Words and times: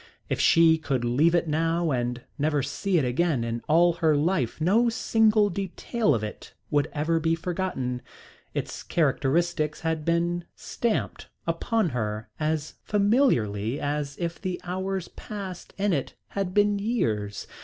If 0.29 0.39
she 0.39 0.79
could 0.79 1.05
leave 1.05 1.35
it 1.35 1.47
now 1.47 1.91
and 1.91 2.23
never 2.39 2.63
see 2.63 2.97
it 2.97 3.05
again 3.05 3.43
in 3.43 3.61
all 3.67 3.93
her 4.01 4.17
life 4.17 4.59
no 4.59 4.89
single 4.89 5.51
detail 5.51 6.15
of 6.15 6.23
it 6.23 6.55
would 6.71 6.89
ever 6.91 7.19
be 7.19 7.35
forgotten. 7.35 8.01
Its 8.55 8.81
characteristics 8.81 9.81
had 9.81 10.03
been 10.03 10.45
stamped 10.55 11.27
upon 11.45 11.89
her 11.89 12.27
as 12.39 12.77
familiarly 12.83 13.79
as 13.79 14.17
if 14.17 14.41
the 14.41 14.59
hours 14.63 15.07
passed 15.09 15.71
in 15.77 15.93
it 15.93 16.15
had 16.29 16.51
been 16.55 16.79
years. 16.79 17.45